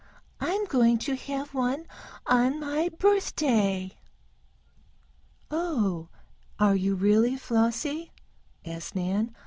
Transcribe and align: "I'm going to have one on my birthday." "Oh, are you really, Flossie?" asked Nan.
"I'm 0.39 0.65
going 0.65 0.97
to 1.05 1.15
have 1.15 1.53
one 1.53 1.85
on 2.25 2.59
my 2.59 2.89
birthday." 2.89 3.99
"Oh, 5.51 6.09
are 6.57 6.75
you 6.75 6.95
really, 6.95 7.37
Flossie?" 7.37 8.11
asked 8.65 8.95
Nan. 8.95 9.35